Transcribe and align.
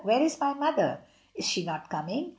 "Where 0.03 0.23
is 0.23 0.39
my 0.39 0.53
mother? 0.55 1.01
Is 1.35 1.45
she 1.45 1.63
not 1.63 1.91
coming?" 1.91 2.29